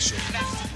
[0.00, 0.69] show.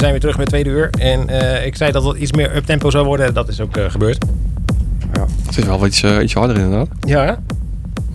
[0.00, 0.90] We zijn weer terug met tweede uur.
[0.98, 3.34] En eh, ik zei dat het iets meer uptempo zou worden.
[3.34, 4.24] Dat is ook eh, gebeurd.
[5.46, 6.88] Het is wel iets, eh, iets harder inderdaad.
[7.00, 7.32] Ja, hè?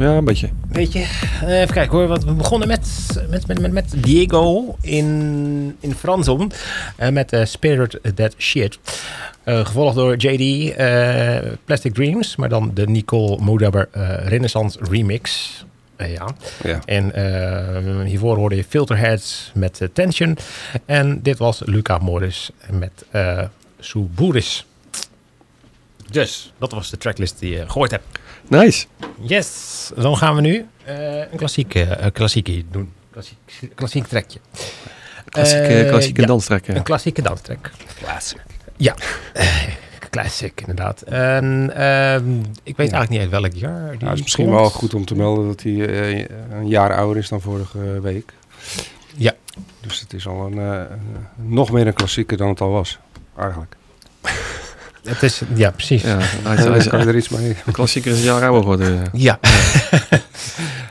[0.03, 0.49] Ja, een beetje.
[0.69, 0.99] Weet je,
[1.41, 2.19] eh, even kijken hoor.
[2.19, 2.87] We begonnen met,
[3.29, 6.51] met, met, met, met Diego in, in Fransom.
[6.95, 8.79] eh, met Spirit That Shit.
[9.43, 12.35] Eh, gevolgd door JD eh, Plastic Dreams.
[12.35, 15.51] Maar dan de Nicole Modabber eh, Renaissance Remix.
[15.95, 16.35] Eh, ja.
[16.63, 16.79] Ja.
[16.85, 20.37] En eh, hiervoor hoorde je Filterheads met eh, Tension.
[20.85, 23.41] En dit was Luca Morris met uh,
[23.79, 24.65] Suburis.
[26.09, 28.05] Dus, dat was de tracklist die je gehoord hebt.
[28.47, 28.85] Nice.
[29.21, 32.93] Yes, dan gaan we nu een klassieke, klassieke doen.
[33.11, 33.37] Klassiek,
[33.75, 34.39] klassiek trekje.
[35.25, 36.67] Klassieke, klassieke ja, danstrek.
[36.67, 37.71] Een klassieke danstrek.
[38.01, 38.41] Classic.
[38.77, 38.95] Ja,
[40.21, 41.01] classic inderdaad.
[41.01, 44.57] En, ehm, ik weet eigenlijk niet uit welk jaar die Nou, het is misschien komt.
[44.57, 48.33] wel goed om te melden dat hij eh, een jaar ouder is dan vorige week.
[49.15, 49.33] Ja.
[49.81, 50.81] Dus het is al een, eh,
[51.35, 52.99] nog meer een klassieker dan het al was,
[53.39, 53.75] eigenlijk.
[55.05, 56.01] Het is, ja, precies.
[56.01, 57.55] Ja, hij hij kan je er iets mee?
[57.65, 59.09] een klassieker is een jaar ouder geworden.
[59.13, 59.39] ja.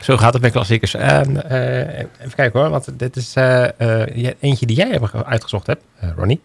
[0.01, 0.93] Zo gaat het met klassiekers.
[0.93, 5.09] En, eh, even kijken hoor, want dit is eh, eh, je- eentje die jij hebt
[5.09, 5.83] ge- uitgezocht hebt,
[6.15, 6.41] Ronnie.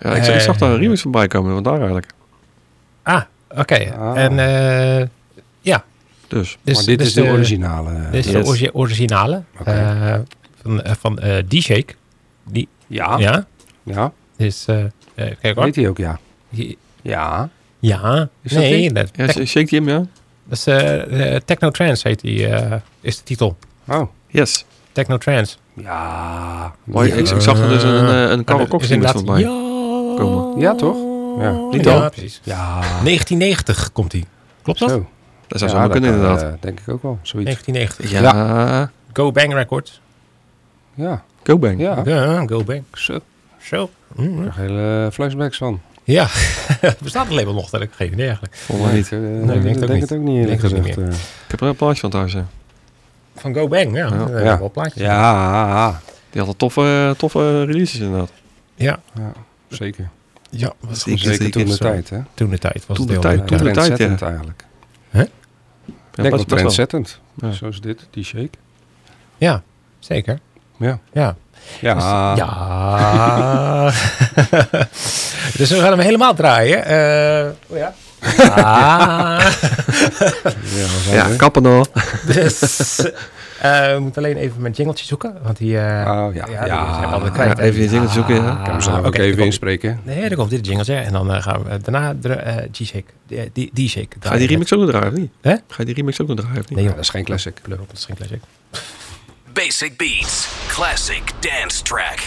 [0.00, 2.06] Ja, ik, zag- ik zag daar een Eh, remix voorbij komen, want daar eigenlijk.
[3.02, 3.22] Ah,
[3.56, 3.94] oké.
[3.98, 4.18] Ah.
[4.22, 5.06] En eh,
[5.60, 5.84] ja,
[6.28, 7.90] Dus, dus, maar dit dus is de, originale.
[8.10, 8.42] Dit is Yes.
[8.44, 10.14] de origi- originale eh,
[10.62, 11.94] van, eh, van eh, D-Shake.
[12.44, 13.30] Die, ja, ja.
[13.32, 13.46] ja.
[13.82, 14.12] ja.
[14.36, 15.64] Dus, eh, eh, kijk hoor.
[15.64, 16.18] Weet hij ook, ja.
[17.02, 17.48] Ja.
[17.80, 19.96] Ja, Is nee, dat, ja, shake die hem, ja?
[20.44, 23.56] dat is eh, eh, Techno Trance heet die, eh, is de titel.
[23.88, 24.08] Oh.
[24.26, 24.64] Yes.
[24.92, 25.56] Techno Trance.
[25.74, 26.74] Ja.
[26.84, 28.88] Maar ik, ik zag er dus een, eh, een Carl Cox.
[28.88, 28.96] Ja,
[30.18, 30.58] komen.
[30.60, 30.96] Ja, toch?
[31.38, 31.50] Ja.
[31.70, 32.10] Niet ja, al?
[32.10, 32.40] precies.
[32.42, 32.80] Ja.
[32.80, 34.26] 1990 komt die.
[34.62, 34.90] Klopt dat?
[34.90, 35.06] Zo.
[35.46, 36.42] Dat zou ja, zo kunnen, kan, inderdaad.
[36.42, 37.18] eh, denk ik ook wel.
[37.22, 37.50] Zoiets.
[37.64, 38.10] 1990.
[38.10, 38.90] ja.
[39.12, 40.00] Go Bang Records.
[40.94, 41.22] Ja.
[41.42, 41.80] Go Bang.
[41.80, 42.02] Ja.
[42.04, 42.82] Ja, Go Bang.
[42.92, 43.18] Zo.
[43.62, 43.90] Zo.
[44.14, 45.80] Mm, Ik krijg hele flashbacks van.
[46.04, 46.26] Ja,
[47.02, 47.70] bestaat het label nog?
[47.70, 48.54] Dat heb ik geen idee eigenlijk.
[48.54, 49.06] Volgens mij niet.
[49.06, 50.08] Ik, eh, Nee, ik denk het ook denk niet.
[50.10, 51.14] het ook niet eerlijk Denk het ook niet eh.
[51.44, 52.32] Ik heb er een plaatje van thuis.
[52.32, 52.46] ja.
[53.36, 54.06] Van Go Bang, ja.
[54.06, 54.14] Ja.
[54.38, 54.52] Ja.
[54.52, 55.02] we wel plaatjes.
[55.02, 56.00] Ja,
[56.30, 58.30] Die had een toffe, toffe releases inderdaad.
[58.74, 58.98] Ja.
[59.14, 59.32] ja,
[59.68, 60.08] zeker.
[60.50, 61.50] Ja, was Zeker, Zeker zeker.
[61.50, 62.18] toen de tijd, hè?
[62.34, 63.64] toen de tijd was Toen het de heel tijd, toen Ja.
[63.64, 64.26] de tijd, Trendzettend ja.
[64.26, 64.64] eigenlijk.
[65.10, 65.28] Ja, Ik
[66.24, 67.20] denk best- wel trendzettend.
[67.34, 67.50] Ja.
[67.52, 68.50] Zoals dit, die shake.
[69.36, 69.62] Ja,
[69.98, 70.38] zeker.
[70.78, 70.98] Ja.
[71.12, 71.36] Ja.
[71.80, 71.94] Ja.
[71.94, 72.02] Dus-
[72.38, 73.92] ja.
[75.58, 76.84] dus we gaan hem helemaal draaien.
[76.84, 77.94] Eh, oh ja.
[78.20, 79.52] Ah.
[81.10, 81.88] Ja, kappen nog.
[82.26, 82.58] dus
[83.60, 85.34] eh, we moeten alleen even mijn jingletje zoeken.
[85.42, 85.78] Want die...
[85.78, 86.44] eh, Oh, ja.
[86.44, 87.00] die Ja.
[87.10, 87.58] zijn we kwijt.
[87.58, 88.58] even je jingletje zoeken, ja.
[88.58, 90.00] Ik kan zo Ah, ook oké, even inspreken.
[90.04, 90.94] Nee, dan komt dit jingletje.
[90.94, 93.04] En dan eh, gaan we daarna eh, G-Shake.
[93.26, 94.16] Die- die- D-Shake.
[94.20, 95.30] Ga je die remix ook nog draaien, of niet?
[95.40, 95.50] Hè?
[95.50, 96.74] Ga je die remix ook nog draaien, of niet?
[96.78, 96.94] Nee, joh.
[96.94, 97.58] dat is geen classic.
[97.62, 98.40] Pleur op, dat is geen classic.
[99.52, 100.48] Basic Beats.
[100.68, 102.18] Classic dance track.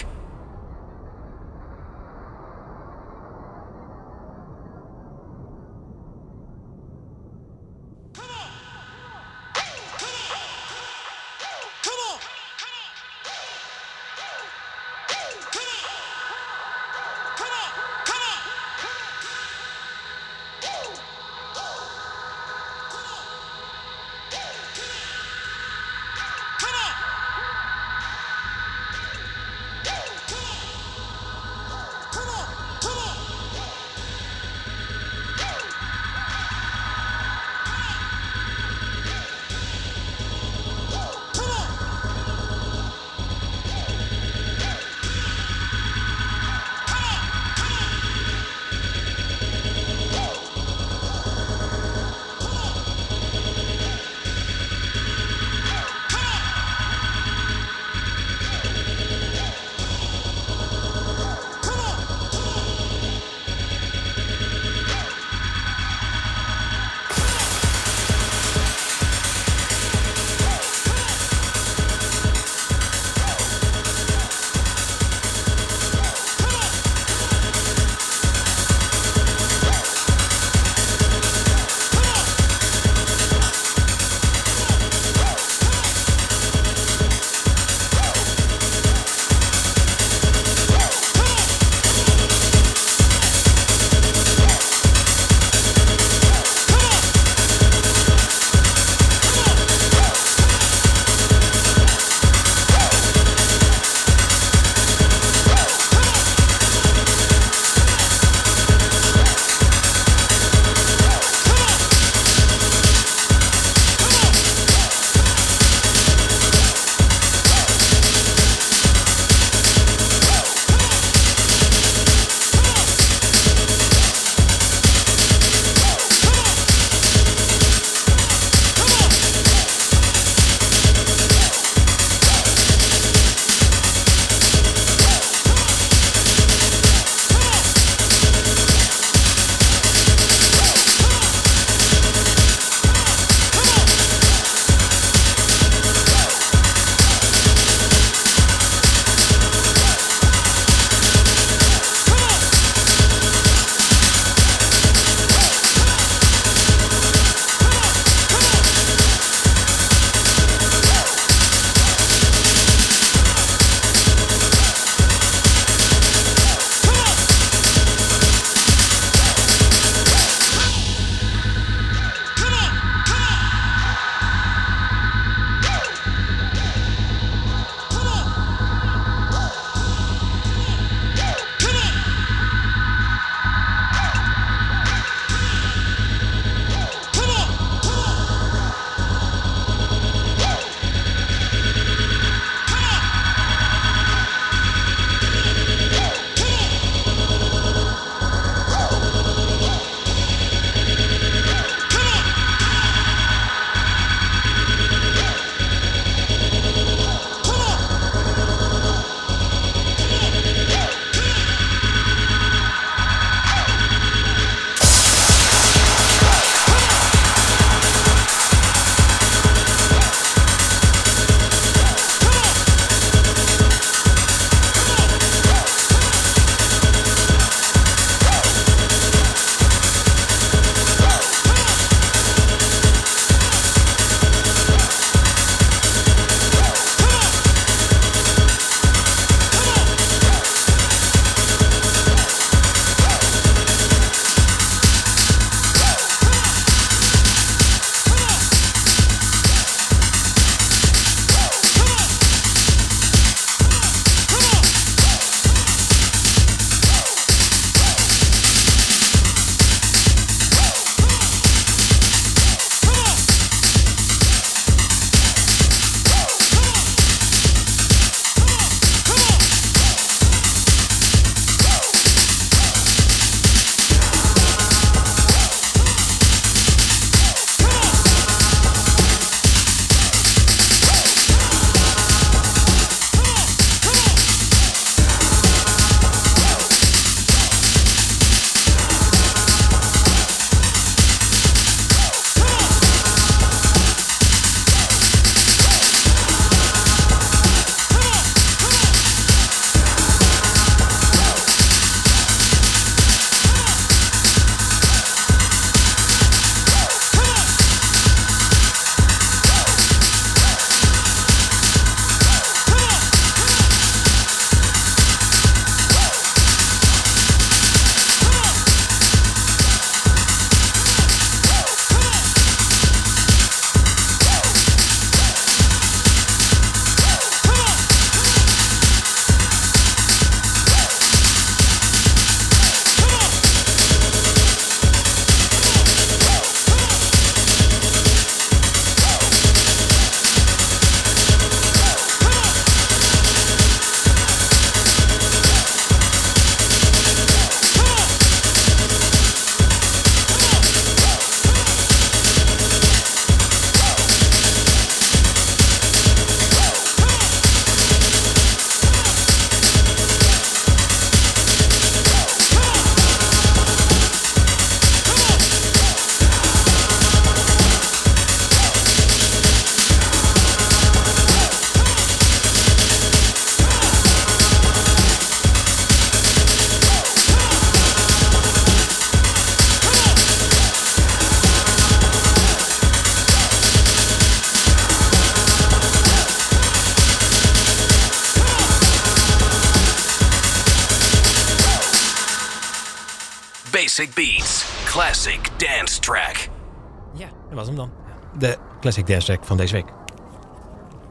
[398.81, 399.85] Classic Dance Track van deze week.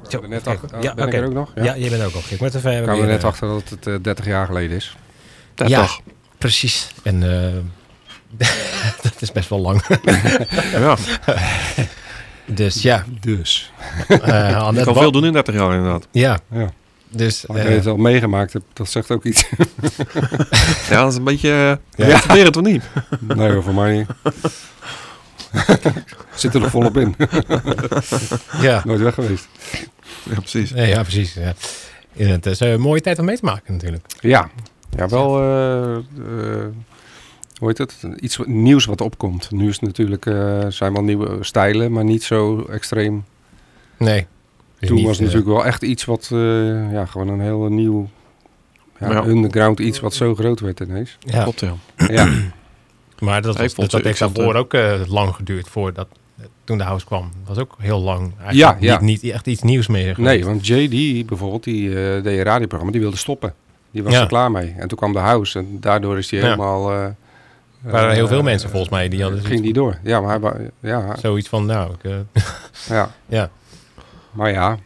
[0.09, 0.62] Zo, er net kijk.
[0.62, 1.22] achter- oh, ja, ben ik oké.
[1.22, 1.52] er ook nog?
[1.54, 1.62] Ja.
[1.64, 1.76] Ja.
[1.76, 2.24] jij bent ook nog.
[2.30, 4.76] Ik moet even Ik kwam er net eh, achter dat het eh, 30 jaar geleden
[4.76, 4.96] is.
[5.54, 5.80] Ja, Ja.
[5.80, 6.00] toch.
[6.38, 6.88] Precies.
[7.02, 8.46] En eh,
[9.02, 9.83] dat is best wel lang.
[10.72, 10.96] Ja,
[12.46, 13.72] dus ja, Dus.
[14.09, 14.16] eh
[14.48, 16.06] je Annette kan veel doen in 30 jaar inderdaad.
[16.11, 16.70] Ja, Ja.
[17.09, 19.44] dus Dat ik eh, het al meegemaakt heb, dat zegt ook iets.
[20.90, 21.78] Ja, dat is een beetje...
[21.94, 22.06] Ja.
[22.06, 22.18] Ja.
[22.18, 22.83] Proberen toch niet?
[23.20, 24.06] nee, voor mij niet.
[26.34, 27.14] Zit er nog volop in.
[28.60, 28.82] ja.
[28.84, 29.48] Nooit weg geweest.
[30.22, 30.70] Ja, precies.
[30.72, 31.34] Nee, ja, precies.
[31.34, 31.54] Ja.
[32.16, 34.06] En Het is een mooie tijd om mee te maken natuurlijk.
[34.20, 34.50] Ja,
[34.96, 36.02] ja wel, eh, eh,
[37.58, 37.94] hoe heet het?
[38.20, 39.50] Iets nieuws wat opkomt.
[39.50, 43.25] Nu is het natuurlijk, eh, zijn wel nieuwe stijlen, maar niet zo extreem.
[43.96, 44.27] Nee.
[44.79, 47.40] Dus Toen niet, was het eh, natuurlijk wel echt iets wat, eh, ja, gewoon een
[47.40, 48.08] heel nieuw,
[49.00, 49.25] ja, Ja.
[49.25, 51.16] underground iets wat zo groot werd ineens.
[51.20, 51.42] ja.
[51.42, 51.75] Klopt, ja.
[52.08, 52.29] Ja,
[53.21, 56.08] Maar dat, Ik was, vond dat heeft daarvoor ook eh, lang geduurd voordat
[56.38, 57.31] eh, toen de house kwam.
[57.46, 58.33] Was ook heel lang.
[58.50, 58.77] Ja.
[58.81, 60.14] Niet, niet echt iets nieuws meer.
[60.18, 63.54] nee, want JD bijvoorbeeld, die eh, deed een radioprogramma, die wilde stoppen.
[63.90, 64.21] Die was Ja.
[64.21, 64.75] er klaar mee.
[64.79, 66.40] En toen kwam de house en daardoor is Ja.
[66.40, 66.90] helemaal...
[66.92, 67.04] eh,
[67.85, 69.98] Er waren heel veel eh, mensen volgens mij die hadden ging die door.
[70.02, 72.42] Ja, maar hij, ja, zoiets van, nou, ik, eh,
[72.96, 73.10] ja.
[73.27, 73.50] ja.
[74.33, 74.79] Maar ja,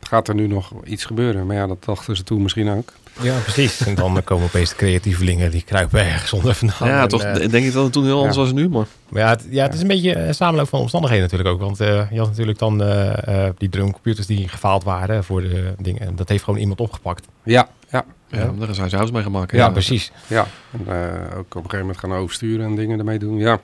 [0.00, 1.46] gaat er nu nog iets gebeuren?
[1.46, 2.92] Maar ja, dat dachten ze toen misschien ook.
[3.22, 3.86] Ja, precies.
[3.86, 6.88] En dan komen opeens de creatievelingen, die kruipen ergens onder vandaan.
[6.88, 7.22] ja, En, toch.
[7.22, 8.40] eh, Ik denk ik dat het toen heel anders ja.
[8.42, 8.86] was dan nu, maar...
[9.08, 11.60] Maar ja, het, ja, het is een beetje een samenloop van omstandigheden natuurlijk ook.
[11.60, 15.72] Want eh, je had natuurlijk dan eh, eh, die drumcomputers die gefaald waren voor de
[15.78, 16.00] dingen.
[16.00, 17.26] En dat heeft gewoon iemand opgepakt.
[17.42, 19.52] Ja, ja, Ja, daar zijn ze huis mee gemaakt.
[19.52, 20.12] Ja, precies.
[20.26, 20.46] ja.
[20.72, 23.38] En, eh, ook op een gegeven moment gaan oversturen en dingen ermee doen.
[23.38, 23.58] Ja,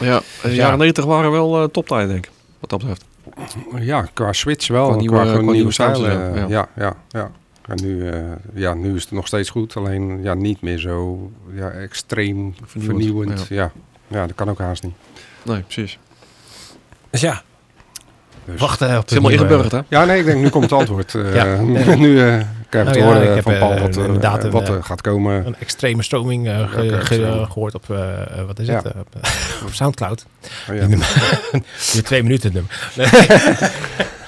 [0.00, 0.54] Ja, de Ja.
[0.54, 2.32] jaren 90 waren wel eh toptijd, denk ik.
[2.60, 3.04] Wat dat betreft.
[3.80, 4.84] ja qua switch wel.
[4.84, 6.34] Qua en nieuwe- qua, gewoon qua nieuwe nieuwe stijlen.
[6.34, 6.46] ja.
[6.48, 7.30] ja, ja, ja.
[7.68, 8.20] En nu, eh,
[8.54, 9.76] ja, nu is het nog steeds goed.
[9.76, 13.46] Alleen ja, niet meer zo ja, extreem Vernieuwend, vernieuwend.
[13.48, 13.70] Ja.
[14.08, 14.26] Ja.
[14.26, 14.94] dat kan ook haast niet.
[15.42, 15.98] Nee, precies.
[17.10, 17.42] Dus ja,
[18.44, 18.60] Dus.
[18.60, 19.80] wachten op Het is helemaal ingeburgerd, hè?
[19.88, 21.14] Ja, nee, ik denk nu komt het antwoord.
[21.24, 21.56] Eh, Ja.
[21.96, 24.04] nu eh krijg ik Nou te ja, horen ik heb, van Paul eh, wat, eh,
[24.04, 25.46] een, wat er eh, gaat komen.
[25.46, 28.74] Een extreme stroming eh, ge- gehoord op, eh, eh, wat is Ja.
[28.76, 28.84] het?
[28.86, 29.06] Eh, op,
[29.66, 30.26] op Soundcloud.
[30.70, 30.86] Oh, ja.
[31.92, 32.92] Die twee minuten nummer.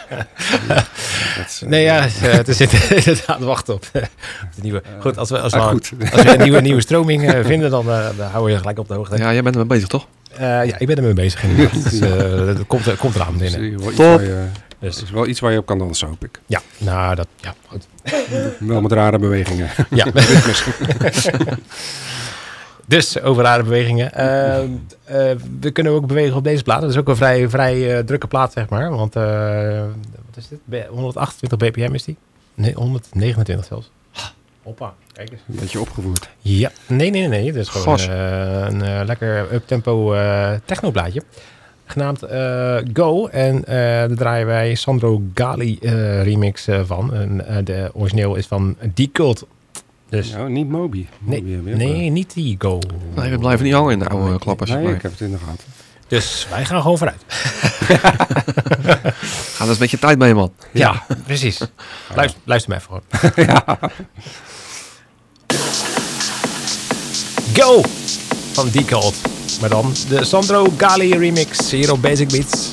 [1.47, 2.61] Is, eh, Nee, ja, eh, het is
[3.07, 4.01] inderdaad wachten op, op
[4.57, 4.83] de nieuwe.
[5.01, 5.93] Goed, als we, als we, ah, goed.
[6.13, 8.79] Als we een nieuwe, nieuwe stroming eh, vinden, dan, eh, dan houden we je gelijk
[8.79, 9.17] op de hoogte.
[9.17, 10.07] Ja, jij bent ermee bezig, toch?
[10.33, 11.41] Eh, ja, ik ben ermee bezig.
[11.41, 13.77] Dus, eh, dat komt, er- komt eraan binnen.
[13.95, 14.23] Top.
[14.81, 16.41] Dus, dat is wel iets waar je op kan dansen, hoop ik.
[16.47, 17.87] ja, nou, dat, ja, goed.
[18.59, 19.69] Wel met rare bewegingen.
[19.91, 20.07] Ja.
[22.87, 24.13] Dus over rare bewegingen.
[24.13, 24.69] Eh, eh,
[25.61, 26.81] we kunnen ook bewegen op deze plaat.
[26.81, 28.91] Dat is ook een vrij, vrij eh, drukke plaat, zeg maar.
[28.91, 29.81] Want, eh,
[30.27, 30.59] wat is dit?
[30.69, 32.17] B- 128 bpm is die?
[32.55, 33.91] Nee, 129 zelfs.
[34.63, 35.41] Hoppa, kijk eens.
[35.49, 36.29] Een beetje opgevoerd.
[36.41, 37.29] Ja, nee, nee, nee.
[37.29, 37.47] nee.
[37.47, 41.23] Het is gewoon eh, een eh, lekker uptempo eh technoblaadje.
[41.85, 43.27] Genaamd eh, Go.
[43.27, 47.15] En eh daar draaien wij Sandro Gali eh, remix van.
[47.15, 49.47] En, eh, de origineel is van Decult.
[50.09, 51.07] Dus Nou, niet Moby.
[51.19, 52.79] nee, Moby hebben we nee, niet die Go.
[53.15, 54.71] Nee, we blijven niet hangen in de oude Nee, klappers.
[54.71, 55.65] Nee, ik heb het in de gaten.
[56.09, 57.23] Dus wij gaan gewoon vooruit.
[59.55, 60.53] Ga er eens met je tijd mee, man.
[60.73, 61.61] Ja, precies.
[62.15, 63.03] Luister, luister maar even
[63.35, 63.61] gewoon.
[67.55, 67.81] Go!
[68.53, 69.15] Van Decult.
[69.61, 72.73] Maar dan de Sandro Gali remix hier op Basic Beats.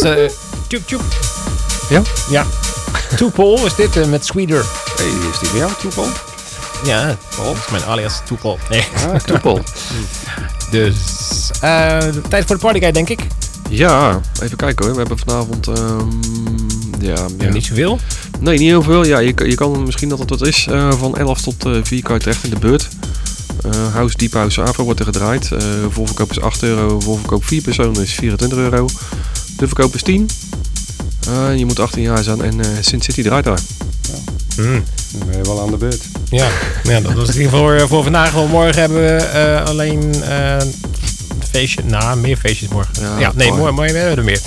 [0.00, 0.30] Dus, eh
[0.66, 1.02] tjoep tjoep.
[1.88, 2.02] Ja?
[2.30, 2.46] Ja.
[3.16, 4.64] Toepol is dit eh, met Sweeter.
[4.96, 6.06] Hey, is die bij jou, Toepel?
[6.84, 8.58] Ja, dat is mijn alias Toepol.
[8.70, 8.86] Nee.
[9.06, 9.60] Ah, Toepel.
[10.70, 10.96] Dus,
[11.60, 13.26] eh, tijd voor de partyguide, denk ik.
[13.70, 14.94] Ja, even kijken hoor.
[14.94, 15.66] We hebben vanavond...
[15.68, 16.08] ehm,
[17.00, 17.48] ja, ja.
[17.50, 17.98] Niet zoveel.
[18.40, 19.04] Nee, niet heel veel.
[19.04, 20.66] Ja, je, je kan misschien dat het wat is.
[20.70, 22.88] eh, van 11 tot eh 4 kan je terecht in de beurt.
[23.64, 25.52] Eh, House Deep House Avro wordt er gedraaid.
[25.52, 27.00] Eh voorverkoop is 8 euro.
[27.00, 28.88] Voorverkoop 4 personen is 24 euro.
[29.58, 30.28] De verkoop is 10.
[31.28, 33.58] Eh, je moet 18 jaar zijn en eh Sin City draait daar.
[34.56, 34.84] Hmm.
[35.12, 36.02] Dan ben je wel aan de beurt.
[36.30, 36.48] Ja,
[36.82, 38.30] ja, dat was in ieder geval voor, voor vandaag.
[38.32, 40.72] Want morgen hebben we eh, alleen eh, een
[41.50, 41.82] feestje.
[41.84, 42.92] Nou, meer feestjes morgen.
[43.00, 43.58] Ja, Ja, nee, mooi.
[43.58, 44.40] morgen, morgen hebben we er meer.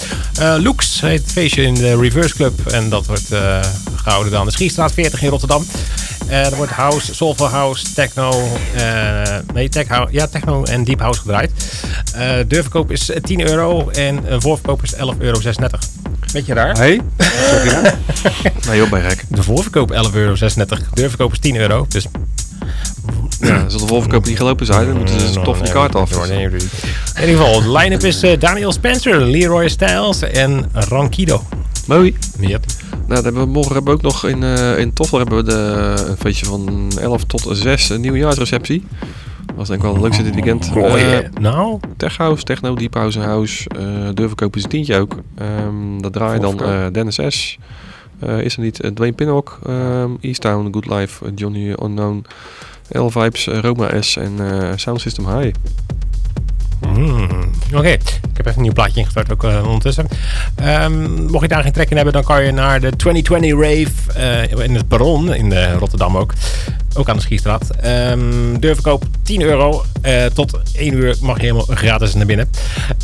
[0.55, 2.68] Eh Lux heet het feestje in de Reverse Club.
[2.68, 3.59] En dat wordt eh,
[3.95, 5.66] gehouden aan de Schiestraat 40 in Rotterdam.
[6.32, 9.21] Eh er wordt house, soulful house, techno, eh,
[9.53, 11.51] nee, tech house, ja, techno en deep house gedraaid.
[12.15, 15.39] Eh deurverkoop is 10 euro en een voorverkoop is 11,36 euro.
[16.34, 16.77] Beetje raar.
[16.77, 17.01] Hey?
[17.17, 17.95] Je nou?
[18.67, 19.23] Nee, joh, bij gek.
[19.27, 20.36] De voorverkoop 11,36 euro,
[20.93, 21.86] deurverkoop is 10 euro.
[21.89, 22.05] Dus
[23.39, 25.95] Ja, als de voorverkoop niet gelopen zijn, dan moeten ze Mm, toch van die kaart
[25.95, 26.11] af.
[26.27, 26.41] In
[27.27, 31.43] ieder geval, de line-up is Daniel Spencer, Leroy Styles en Rankido.
[31.92, 32.16] Mooi.
[32.39, 32.66] Yep.
[32.92, 35.52] Nou, dan hebben we, morgen hebben we ook nog in, eh in Toffler hebben we
[35.52, 38.84] de, een feestje van 11 tot 6, een nieuwjaarsreceptie.
[39.46, 40.72] Dat was denk ik wel het leukste dit weekend.
[40.76, 43.70] Eh, Eh, nou, Tech House, Techno, Deep House en House.
[43.70, 45.16] eh deurverkoop is een tientje ook.
[45.38, 47.58] Ehm dat draai je dan eh Dennis S.
[48.20, 52.26] Eh, is er niet eh, Dwayne Pinnock, ehm Easttown, Good Life, eh, Johnny Unknown,
[52.89, 55.54] L Vibes, eh, Roma S en eh, Sound System High.
[56.94, 57.89] hmm, oké.
[58.32, 60.07] Ik heb even een nieuw plaatje ingestart ook eh, ondertussen.
[60.55, 64.19] Ehm, mocht je daar geen trek in hebben, dan kan je naar de 2020 Rave
[64.19, 66.34] eh, in het Perron in eh, Rotterdam ook.
[66.94, 67.70] Ook aan de Schiestraat.
[67.82, 69.86] Ehm deurverkoop 10 euro.
[70.02, 72.50] Eh, tot 1 uur mag je helemaal gratis naar binnen.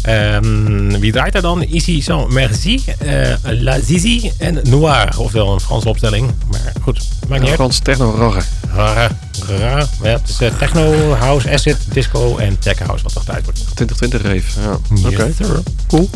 [0.01, 1.61] Ehm, wie draait er dan?
[1.61, 5.09] Ici Sans Merci, eh, La Zizi en Noir.
[5.17, 6.31] Oftewel een Franse opstelling.
[6.51, 7.59] Maar goed, maakt niet uit.
[7.59, 8.41] Frans Techno Rarre.
[8.75, 9.17] Rara,
[9.47, 9.87] rara.
[10.03, 13.59] Ja, het is eh, techno, house, acid, disco en tech house wat er gedraaid wordt.
[13.75, 14.61] 2020 Rave.
[14.61, 15.07] Ja.
[15.07, 15.59] Oké, Yes, sir.
[15.87, 16.09] cool.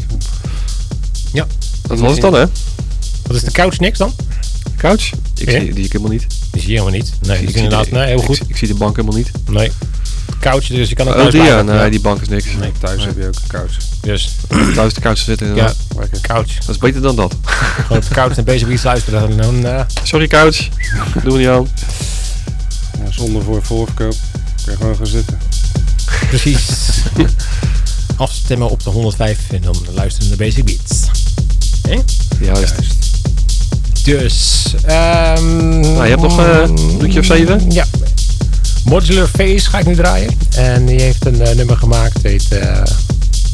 [1.33, 1.47] Ja.
[1.87, 2.45] Dat was het dan hè?
[3.27, 4.13] Wat is de couch niks dan?
[4.81, 5.11] Couch?
[5.35, 5.59] Ik Ja?
[5.59, 6.25] zie die ik helemaal niet.
[6.51, 7.13] Die zie je helemaal niet.
[7.21, 8.35] Nee, Ik zie inderdaad de- nee, heel goed.
[8.37, 9.31] zie- Ik, zie de bank helemaal niet.
[9.49, 9.71] Nee.
[10.39, 11.47] Couch, dus je kan ook Oh, thuis die ja.
[11.47, 11.75] blijven.
[11.81, 12.45] Nee, die bank is niks.
[12.59, 12.71] Nee.
[12.79, 13.77] Thuis heb je ook een couch.
[14.01, 14.29] Dus
[14.75, 15.47] Thuis de couch te zitten.
[15.47, 15.77] ja, inderdaad.
[15.97, 16.21] Lekker.
[16.21, 16.55] couch.
[16.59, 17.35] Dat is beter dan dat.
[17.85, 19.37] Gewoon op de couch en bezig iets luisteren.
[19.37, 20.67] Dan, dan, eh, Sorry couch.
[21.23, 21.67] Doe niet aan.
[23.05, 24.15] Ja, zonder voor voorverkoop.
[24.63, 25.39] Kun je gewoon gaan zitten.
[26.29, 26.65] precies.
[28.17, 31.01] Afstemmen op de 105 en dan luisteren naar Basic Beats.
[31.87, 31.97] Hè?
[32.45, 32.73] Juist.
[34.03, 34.63] Dus.
[34.85, 37.71] ehm Nou, je hebt nog, eh, een minuutje of zeven?
[37.71, 37.85] Ja.
[38.85, 40.37] Modular Face ga ik nu draaien.
[40.55, 42.13] En die heeft een eh, nummer gemaakt.
[42.13, 42.81] Het heet eh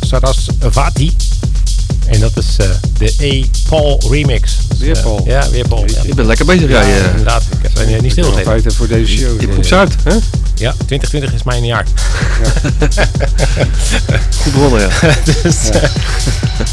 [0.01, 1.15] Sarasvati.
[2.07, 3.45] En dat is eh, de E.
[3.69, 4.57] Paul remix.
[4.79, 5.21] Weer eh, Paul.
[5.25, 5.83] ja, weer Paul.
[5.87, 6.01] Ja.
[6.05, 6.81] Je bent lekker bezig, ja.
[6.81, 7.43] Ja, inderdaad.
[7.43, 9.41] Ik heb er niet stil feiten voor deze show.
[9.41, 10.15] je poept uit, hè?
[10.55, 11.85] Ja, 2020 is mijn jaar.
[14.41, 14.89] Goed begonnen, ja.
[15.43, 15.89] dus, eh,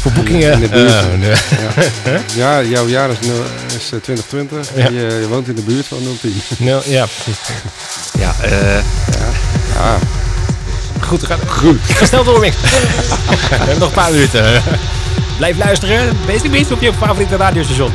[0.01, 0.51] voor boekingen...
[0.53, 0.91] In de buurt.
[0.91, 1.33] eh, nee.
[2.43, 3.17] Ja, jouw jaar is,
[3.77, 4.69] is eh, 2020.
[4.75, 4.89] Ja.
[4.89, 6.41] Je, woont in de buurt van 010.
[6.57, 7.41] Nul- ja, precies.
[8.19, 8.83] Ja, eh...
[9.75, 9.97] Ja,
[11.01, 11.79] Goed, we gaan goed.
[12.03, 12.53] Snel door, Mick.
[13.49, 14.61] We hebben nog een paar minuten.
[15.37, 16.17] Blijf luisteren.
[16.25, 17.91] Basic Beats op je favoriete radiostation.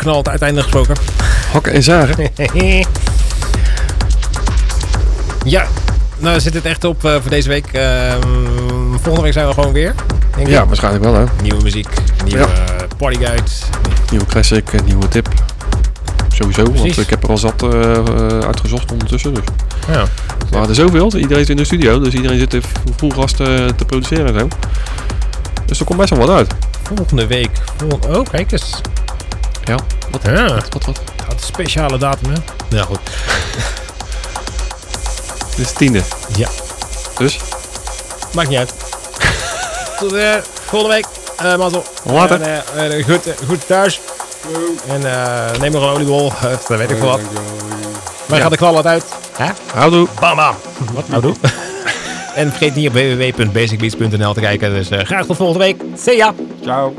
[0.00, 1.02] Over knalend uiteindelijk gesproken.
[1.52, 2.28] Hakken en zagen.
[5.54, 5.66] ja,
[6.18, 7.66] nou zit het echt op eh, voor deze week.
[7.72, 8.20] Ehm,
[8.90, 9.94] volgende week zijn we gewoon weer.
[10.34, 10.52] Denk ik.
[10.52, 11.24] Ja, waarschijnlijk wel, hè.
[11.42, 11.88] Nieuwe muziek,
[12.24, 12.48] nieuwe eh,
[12.96, 13.50] partyguide.
[14.10, 15.28] Nieuwe classic, een nieuwe tip.
[16.28, 19.34] Sowieso, want ik heb er al zat eh, eh, uitgezocht ondertussen.
[19.34, 19.44] Dus.
[19.88, 20.04] Ja.
[20.50, 21.16] Maar er is zoveel.
[21.16, 22.62] Iedereen is in de studio, dus iedereen zit er
[22.96, 24.48] vol gas te, te produceren en zo.
[25.66, 26.54] Dus er komt best wel wat uit.
[26.82, 27.50] Volgende week.
[27.76, 28.80] Vol- oh, kijk eens.
[29.70, 29.76] Ja,
[30.10, 31.00] wat, Ja, wat, wat, wat?
[31.28, 32.38] een speciale datum, hè?
[32.76, 32.98] Ja, goed.
[35.56, 36.02] Dit is de tiende.
[36.36, 36.48] Ja.
[37.18, 37.38] Dus,
[38.34, 38.72] Maakt niet uit.
[39.98, 41.06] Tot eh, volgende week.
[41.36, 41.84] Eh mazzel.
[42.04, 42.40] Later.
[42.40, 44.00] En, eh, goed, goed thuis.
[44.88, 46.32] En eh, neem nog een oliebol.
[46.68, 47.20] Dat weet ik veel wat.
[48.26, 48.42] Maar Ja.
[48.42, 49.04] gaat de knal het uit.
[49.36, 49.50] Hè?
[49.74, 50.08] houdoe.
[50.20, 50.54] Bam bam.
[50.92, 51.34] Wat nou doe?
[52.34, 54.70] en vergeet niet op www.basicbeats.nl te kijken.
[54.70, 55.82] Dus eh, graag tot volgende week.
[55.96, 56.34] See ya.
[56.62, 56.94] Ciao.